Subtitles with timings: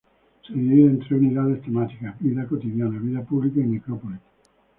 [0.47, 4.17] Se divide en tres unidades temáticas: vida cotidiana, vida pública y necrópolis.